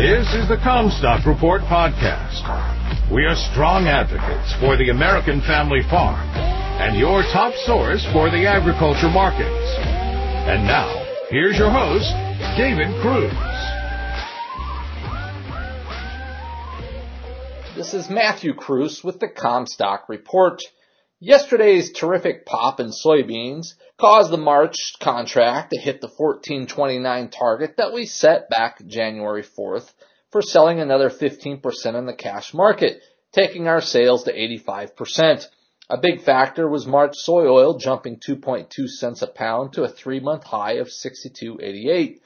This 0.00 0.32
is 0.32 0.48
the 0.48 0.56
Commstock 0.56 1.26
Report 1.26 1.60
podcast. 1.60 2.40
We 3.12 3.26
are 3.26 3.36
strong 3.52 3.86
advocates 3.86 4.54
for 4.58 4.78
the 4.78 4.88
American 4.88 5.42
family 5.42 5.82
farm 5.90 6.26
and 6.80 6.98
your 6.98 7.20
top 7.24 7.52
source 7.66 8.02
for 8.10 8.30
the 8.30 8.46
agriculture 8.46 9.10
markets. 9.10 9.76
And 10.48 10.64
now, 10.64 10.88
here's 11.28 11.58
your 11.58 11.70
host, 11.70 12.08
David 12.56 12.88
Cruz. 13.02 13.30
This 17.76 17.92
is 17.92 18.08
Matthew 18.08 18.54
Cruz 18.54 19.04
with 19.04 19.20
the 19.20 19.28
Commstock 19.28 20.08
Report. 20.08 20.62
Yesterday's 21.18 21.92
terrific 21.92 22.46
pop 22.46 22.80
in 22.80 22.90
soybeans 22.90 23.74
caused 24.00 24.32
the 24.32 24.38
March 24.38 24.94
contract 24.98 25.72
to 25.72 25.78
hit 25.78 26.00
the 26.00 26.08
1429 26.08 27.28
target 27.28 27.76
that 27.76 27.92
we 27.92 28.06
set 28.06 28.48
back 28.48 28.84
January 28.86 29.42
4th 29.42 29.92
for 30.30 30.40
selling 30.40 30.80
another 30.80 31.10
15% 31.10 31.94
in 31.94 32.06
the 32.06 32.14
cash 32.14 32.54
market, 32.54 33.02
taking 33.32 33.68
our 33.68 33.82
sales 33.82 34.24
to 34.24 34.32
85%. 34.32 35.46
A 35.90 35.98
big 35.98 36.22
factor 36.22 36.66
was 36.68 36.86
March 36.86 37.14
soy 37.16 37.46
oil 37.46 37.76
jumping 37.76 38.18
2.2 38.26 38.88
cents 38.88 39.20
a 39.20 39.26
pound 39.26 39.74
to 39.74 39.82
a 39.82 39.88
three 39.88 40.20
month 40.20 40.44
high 40.44 40.74
of 40.74 40.86
62.88. 40.86 42.20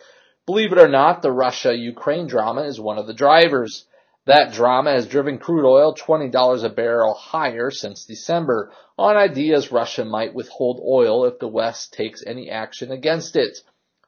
Believe 0.46 0.72
it 0.72 0.78
or 0.78 0.88
not, 0.88 1.22
the 1.22 1.32
Russia-Ukraine 1.32 2.28
drama 2.28 2.62
is 2.62 2.78
one 2.78 2.98
of 2.98 3.06
the 3.06 3.14
drivers. 3.14 3.86
That 4.27 4.52
drama 4.52 4.92
has 4.92 5.06
driven 5.06 5.38
crude 5.38 5.69
oil 5.69 5.95
$20 5.95 6.64
a 6.64 6.69
barrel 6.70 7.12
higher 7.12 7.70
since 7.70 8.06
December 8.06 8.73
on 8.97 9.16
ideas 9.16 9.70
Russia 9.70 10.05
might 10.05 10.33
withhold 10.33 10.80
oil 10.83 11.27
if 11.27 11.38
the 11.38 11.48
West 11.48 11.92
takes 11.92 12.24
any 12.27 12.48
action 12.48 12.91
against 12.91 13.37
it. 13.37 13.59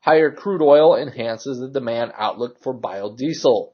Higher 0.00 0.30
crude 0.30 0.62
oil 0.62 0.96
enhances 0.96 1.58
the 1.58 1.68
demand 1.68 2.12
outlook 2.16 2.58
for 2.60 2.72
biodiesel. 2.72 3.72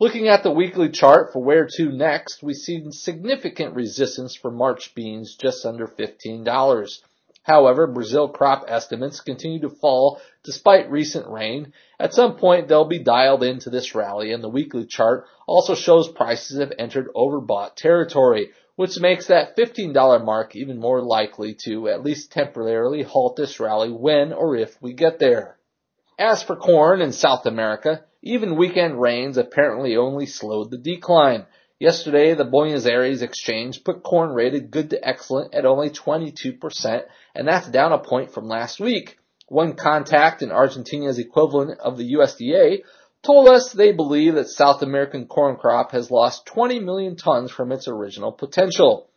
Looking 0.00 0.28
at 0.28 0.42
the 0.42 0.52
weekly 0.52 0.88
chart 0.88 1.32
for 1.32 1.42
where 1.42 1.66
to 1.76 1.92
next, 1.92 2.42
we 2.42 2.54
see 2.54 2.90
significant 2.90 3.74
resistance 3.74 4.36
for 4.36 4.50
March 4.50 4.94
beans 4.94 5.34
just 5.34 5.66
under 5.66 5.86
$15. 5.86 7.00
However, 7.48 7.86
Brazil 7.86 8.28
crop 8.28 8.66
estimates 8.68 9.22
continue 9.22 9.60
to 9.62 9.70
fall 9.70 10.20
despite 10.44 10.90
recent 10.90 11.26
rain. 11.28 11.72
At 11.98 12.12
some 12.12 12.36
point, 12.36 12.68
they'll 12.68 12.84
be 12.84 12.98
dialed 12.98 13.42
into 13.42 13.70
this 13.70 13.94
rally, 13.94 14.32
and 14.32 14.44
the 14.44 14.50
weekly 14.50 14.84
chart 14.84 15.24
also 15.46 15.74
shows 15.74 16.08
prices 16.08 16.60
have 16.60 16.74
entered 16.78 17.08
overbought 17.16 17.74
territory, 17.74 18.50
which 18.76 19.00
makes 19.00 19.28
that 19.28 19.56
$15 19.56 20.22
mark 20.22 20.54
even 20.56 20.78
more 20.78 21.00
likely 21.00 21.54
to 21.64 21.88
at 21.88 22.04
least 22.04 22.32
temporarily 22.32 23.02
halt 23.02 23.36
this 23.36 23.58
rally 23.58 23.90
when 23.90 24.34
or 24.34 24.54
if 24.54 24.76
we 24.82 24.92
get 24.92 25.18
there. 25.18 25.56
As 26.18 26.42
for 26.42 26.54
corn 26.54 27.00
in 27.00 27.12
South 27.12 27.46
America, 27.46 28.04
even 28.20 28.56
weekend 28.56 29.00
rains 29.00 29.38
apparently 29.38 29.96
only 29.96 30.26
slowed 30.26 30.70
the 30.70 30.76
decline. 30.76 31.46
Yesterday, 31.80 32.34
the 32.34 32.44
Buenos 32.44 32.86
Aires 32.86 33.22
exchange 33.22 33.84
put 33.84 34.02
corn 34.02 34.30
rated 34.30 34.72
good 34.72 34.90
to 34.90 35.08
excellent 35.08 35.54
at 35.54 35.64
only 35.64 35.90
22%, 35.90 37.02
and 37.36 37.46
that's 37.46 37.68
down 37.68 37.92
a 37.92 37.98
point 37.98 38.32
from 38.32 38.48
last 38.48 38.80
week. 38.80 39.16
One 39.46 39.74
contact 39.74 40.42
in 40.42 40.50
Argentina's 40.50 41.20
equivalent 41.20 41.78
of 41.78 41.96
the 41.96 42.14
USDA 42.14 42.82
told 43.22 43.48
us 43.48 43.72
they 43.72 43.92
believe 43.92 44.34
that 44.34 44.48
South 44.48 44.82
American 44.82 45.26
corn 45.26 45.54
crop 45.54 45.92
has 45.92 46.10
lost 46.10 46.46
20 46.46 46.80
million 46.80 47.14
tons 47.14 47.52
from 47.52 47.70
its 47.70 47.86
original 47.86 48.32
potential. 48.32 49.08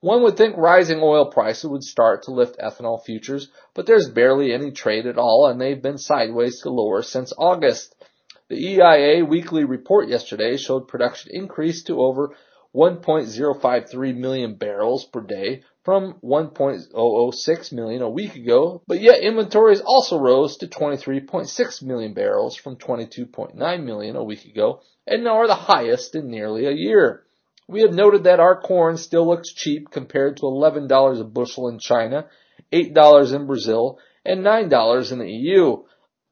One 0.00 0.22
would 0.22 0.36
think 0.36 0.56
rising 0.56 1.00
oil 1.02 1.26
prices 1.26 1.68
would 1.68 1.82
start 1.82 2.22
to 2.22 2.30
lift 2.30 2.58
ethanol 2.58 3.02
futures, 3.04 3.48
but 3.74 3.86
there's 3.86 4.08
barely 4.08 4.54
any 4.54 4.70
trade 4.70 5.06
at 5.06 5.18
all 5.18 5.48
and 5.48 5.60
they've 5.60 5.82
been 5.82 5.98
sideways 5.98 6.62
to 6.62 6.70
lower 6.70 7.02
since 7.02 7.34
August. 7.36 7.94
The 8.48 8.56
EIA 8.56 9.24
weekly 9.24 9.64
report 9.64 10.08
yesterday 10.08 10.56
showed 10.56 10.86
production 10.86 11.32
increased 11.34 11.88
to 11.88 12.00
over 12.00 12.30
1.053 12.74 14.16
million 14.16 14.54
barrels 14.54 15.04
per 15.04 15.20
day 15.20 15.62
from 15.82 16.14
1.006 16.22 17.72
million 17.72 18.02
a 18.02 18.10
week 18.10 18.36
ago, 18.36 18.82
but 18.86 19.00
yet 19.00 19.20
inventories 19.20 19.80
also 19.80 20.18
rose 20.18 20.58
to 20.58 20.68
23.6 20.68 21.82
million 21.82 22.12
barrels 22.12 22.54
from 22.54 22.76
22.9 22.76 23.84
million 23.84 24.14
a 24.14 24.22
week 24.22 24.44
ago 24.44 24.80
and 25.06 25.24
now 25.24 25.38
are 25.38 25.46
the 25.46 25.54
highest 25.54 26.14
in 26.14 26.30
nearly 26.30 26.66
a 26.66 26.72
year. 26.72 27.24
We 27.66 27.80
have 27.80 27.94
noted 27.94 28.24
that 28.24 28.40
our 28.40 28.60
corn 28.60 28.96
still 28.96 29.26
looks 29.26 29.52
cheap 29.52 29.90
compared 29.90 30.36
to 30.36 30.42
$11 30.42 31.20
a 31.20 31.24
bushel 31.24 31.68
in 31.68 31.80
China, 31.80 32.26
$8 32.72 33.34
in 33.34 33.46
Brazil, 33.46 33.98
and 34.24 34.44
$9 34.44 35.12
in 35.12 35.18
the 35.18 35.30
EU. 35.30 35.82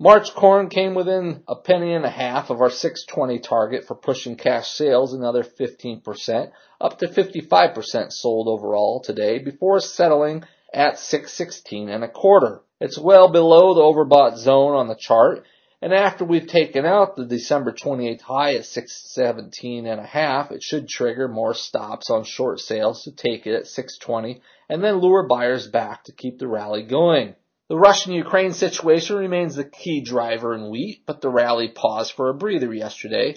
March 0.01 0.35
corn 0.35 0.69
came 0.69 0.93
within 0.93 1.45
a 1.47 1.55
penny 1.55 1.95
and 1.95 2.05
a 2.05 2.11
half 2.11 2.51
of 2.51 2.61
our 2.61 2.69
620 2.69 3.39
target 3.39 3.85
for 3.85 3.95
pushing 3.95 4.35
cash 4.35 4.73
sales 4.73 5.15
another 5.15 5.45
15%, 5.45 6.51
up 6.81 6.99
to 6.99 7.07
55% 7.07 8.13
sold 8.13 8.49
overall 8.49 9.01
today 9.01 9.39
before 9.39 9.79
settling 9.79 10.43
at 10.73 10.99
616 10.99 11.89
and 11.89 12.03
a 12.03 12.09
quarter. 12.09 12.63
It's 12.81 12.99
well 12.99 13.29
below 13.29 13.73
the 13.73 13.83
overbought 13.83 14.37
zone 14.37 14.75
on 14.75 14.89
the 14.89 14.97
chart, 14.97 15.45
and 15.81 15.95
after 15.95 16.25
we've 16.25 16.49
taken 16.49 16.85
out 16.85 17.15
the 17.15 17.25
December 17.25 17.71
28th 17.71 18.23
high 18.23 18.57
at 18.57 18.67
617 18.67 19.87
and 19.87 20.01
a 20.01 20.07
half, 20.07 20.51
it 20.51 20.65
should 20.65 20.89
trigger 20.89 21.29
more 21.29 21.55
stops 21.55 22.11
on 22.11 22.25
short 22.25 22.59
sales 22.59 23.05
to 23.05 23.13
take 23.13 23.47
it 23.47 23.55
at 23.55 23.69
620 23.69 24.43
and 24.69 24.83
then 24.83 24.99
lure 24.99 25.29
buyers 25.29 25.69
back 25.69 26.03
to 26.05 26.13
keep 26.13 26.41
the 26.41 26.49
rally 26.49 26.83
going. 26.83 27.37
The 27.75 27.81
Russian-Ukraine 27.81 28.53
situation 28.53 29.17
remains 29.17 29.57
the 29.57 29.65
key 29.65 30.01
driver 30.01 30.55
in 30.55 30.71
wheat, 30.71 31.03
but 31.07 31.21
the 31.21 31.29
rally 31.29 31.67
paused 31.67 32.13
for 32.13 32.29
a 32.29 32.33
breather 32.33 32.73
yesterday. 32.73 33.35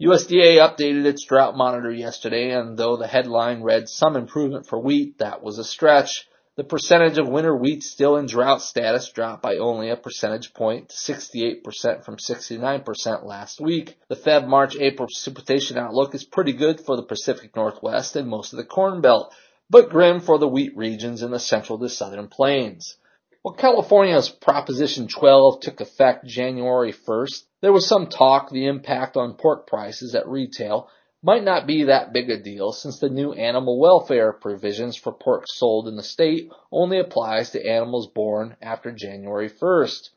USDA 0.00 0.58
updated 0.58 1.06
its 1.06 1.24
drought 1.24 1.56
monitor 1.56 1.90
yesterday, 1.90 2.52
and 2.52 2.78
though 2.78 2.96
the 2.96 3.08
headline 3.08 3.64
read 3.64 3.88
some 3.88 4.14
improvement 4.14 4.68
for 4.68 4.78
wheat, 4.78 5.18
that 5.18 5.42
was 5.42 5.58
a 5.58 5.64
stretch. 5.64 6.28
The 6.54 6.62
percentage 6.62 7.18
of 7.18 7.28
winter 7.28 7.56
wheat 7.56 7.82
still 7.82 8.16
in 8.16 8.26
drought 8.26 8.62
status 8.62 9.10
dropped 9.10 9.42
by 9.42 9.56
only 9.56 9.90
a 9.90 9.96
percentage 9.96 10.54
point 10.54 10.90
to 10.90 10.94
68% 10.94 12.04
from 12.04 12.16
69% 12.16 13.24
last 13.24 13.60
week. 13.60 13.98
The 14.06 14.14
Feb 14.14 14.46
March 14.46 14.76
April 14.76 15.08
precipitation 15.08 15.76
outlook 15.76 16.14
is 16.14 16.22
pretty 16.22 16.52
good 16.52 16.80
for 16.80 16.94
the 16.94 17.02
Pacific 17.02 17.56
Northwest 17.56 18.14
and 18.14 18.28
most 18.28 18.52
of 18.52 18.58
the 18.58 18.64
Corn 18.64 19.00
Belt, 19.00 19.34
but 19.68 19.90
grim 19.90 20.20
for 20.20 20.38
the 20.38 20.46
wheat 20.46 20.76
regions 20.76 21.24
in 21.24 21.32
the 21.32 21.40
central 21.40 21.76
to 21.80 21.88
southern 21.88 22.28
plains. 22.28 22.96
Well, 23.42 23.54
California's 23.54 24.28
Proposition 24.28 25.08
12 25.08 25.60
took 25.60 25.80
effect 25.80 26.26
January 26.26 26.92
1st. 26.92 27.44
There 27.62 27.72
was 27.72 27.86
some 27.86 28.08
talk 28.08 28.50
the 28.50 28.66
impact 28.66 29.16
on 29.16 29.32
pork 29.32 29.66
prices 29.66 30.14
at 30.14 30.28
retail 30.28 30.90
might 31.22 31.42
not 31.42 31.66
be 31.66 31.84
that 31.84 32.12
big 32.12 32.28
a 32.28 32.36
deal 32.36 32.72
since 32.72 32.98
the 32.98 33.08
new 33.08 33.32
animal 33.32 33.80
welfare 33.80 34.34
provisions 34.34 34.94
for 34.94 35.12
pork 35.12 35.44
sold 35.46 35.88
in 35.88 35.96
the 35.96 36.02
state 36.02 36.50
only 36.70 36.98
applies 36.98 37.48
to 37.50 37.66
animals 37.66 38.08
born 38.08 38.56
after 38.60 38.92
January 38.92 39.48
1st. 39.48 40.10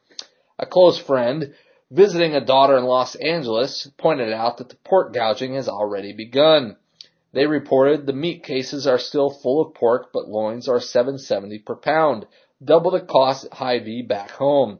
A 0.60 0.66
close 0.66 0.98
friend 0.98 1.54
visiting 1.90 2.36
a 2.36 2.46
daughter 2.46 2.78
in 2.78 2.84
Los 2.84 3.16
Angeles 3.16 3.90
pointed 3.98 4.34
out 4.34 4.58
that 4.58 4.68
the 4.68 4.76
pork 4.84 5.14
gouging 5.14 5.56
has 5.56 5.70
already 5.70 6.12
begun. 6.12 6.76
They 7.32 7.48
reported 7.48 8.06
the 8.06 8.12
meat 8.12 8.44
cases 8.44 8.86
are 8.86 9.00
still 9.00 9.30
full 9.30 9.62
of 9.62 9.76
pork, 9.76 10.10
but 10.14 10.28
loins 10.28 10.68
are 10.68 10.82
770 10.82 11.60
per 11.60 11.78
pound 11.78 12.28
double 12.66 12.92
the 12.92 13.02
cost 13.02 13.46
at 13.46 13.54
Hy-Vee 13.54 14.04
back 14.04 14.32
home. 14.32 14.80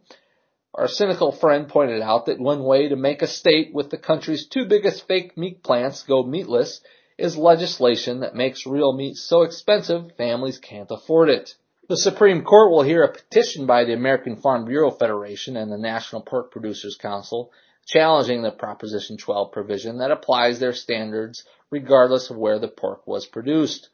Our 0.76 0.88
cynical 0.88 1.32
friend 1.32 1.68
pointed 1.68 2.02
out 2.02 2.26
that 2.26 2.40
one 2.40 2.64
way 2.64 2.90
to 2.90 2.96
make 2.96 3.22
a 3.22 3.28
state 3.28 3.74
with 3.74 3.90
the 3.90 3.98
country's 3.98 4.48
two 4.48 4.66
biggest 4.66 5.08
fake 5.08 5.38
meat 5.38 5.62
plants 5.62 6.04
go 6.04 6.24
meatless 6.24 6.82
is 7.18 7.38
legislation 7.38 8.22
that 8.22 8.36
makes 8.36 8.66
real 8.66 8.94
meat 8.94 9.16
so 9.16 9.44
expensive 9.44 10.12
families 10.18 10.58
can't 10.58 10.90
afford 10.90 11.30
it. 11.30 11.56
The 11.90 11.98
Supreme 11.98 12.44
Court 12.44 12.72
will 12.72 12.82
hear 12.82 13.04
a 13.04 13.12
petition 13.12 13.66
by 13.66 13.84
the 13.84 13.94
American 13.94 14.38
Farm 14.38 14.66
Bureau 14.66 14.90
Federation 14.90 15.58
and 15.58 15.72
the 15.72 15.78
National 15.78 16.22
Pork 16.22 16.52
Producers 16.52 16.96
Council 16.96 17.52
challenging 17.86 18.42
the 18.42 18.52
Proposition 18.52 19.18
12 19.18 19.52
provision 19.52 19.98
that 19.98 20.12
applies 20.12 20.60
their 20.60 20.74
standards 20.74 21.44
regardless 21.70 22.30
of 22.30 22.38
where 22.38 22.58
the 22.60 22.68
pork 22.68 23.06
was 23.06 23.26
produced. 23.26 23.90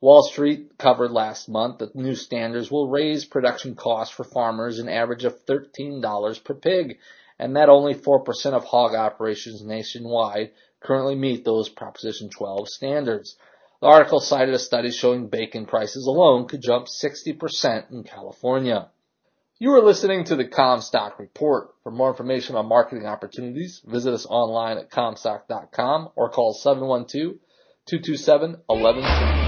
Wall 0.00 0.22
Street 0.22 0.78
covered 0.78 1.10
last 1.10 1.48
month 1.48 1.78
that 1.78 1.96
new 1.96 2.14
standards 2.14 2.70
will 2.70 2.88
raise 2.88 3.24
production 3.24 3.74
costs 3.74 4.14
for 4.14 4.22
farmers 4.22 4.78
an 4.78 4.88
average 4.88 5.24
of 5.24 5.44
$13 5.44 6.44
per 6.44 6.54
pig, 6.54 6.98
and 7.38 7.56
that 7.56 7.68
only 7.68 7.94
4% 7.94 8.52
of 8.52 8.64
hog 8.64 8.94
operations 8.94 9.62
nationwide 9.62 10.52
currently 10.80 11.16
meet 11.16 11.44
those 11.44 11.68
Proposition 11.68 12.30
12 12.30 12.68
standards. 12.68 13.36
The 13.80 13.88
article 13.88 14.20
cited 14.20 14.54
a 14.54 14.58
study 14.60 14.92
showing 14.92 15.28
bacon 15.28 15.66
prices 15.66 16.06
alone 16.06 16.46
could 16.46 16.62
jump 16.62 16.86
60% 16.86 17.90
in 17.90 18.04
California. 18.04 18.90
You 19.58 19.72
are 19.72 19.82
listening 19.82 20.24
to 20.24 20.36
the 20.36 20.44
Commstock 20.44 21.18
Report. 21.18 21.70
For 21.82 21.90
more 21.90 22.10
information 22.10 22.54
on 22.54 22.68
marketing 22.68 23.06
opportunities, 23.06 23.82
visit 23.84 24.14
us 24.14 24.26
online 24.26 24.78
at 24.78 24.92
commstock.com 24.92 26.10
or 26.14 26.30
call 26.30 26.54
712 26.54 27.40
227 27.86 28.62
1120. 28.66 29.47